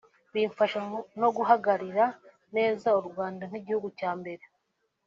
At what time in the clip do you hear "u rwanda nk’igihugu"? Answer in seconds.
2.99-3.87